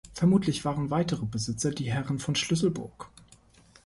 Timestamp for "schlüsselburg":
2.33-3.11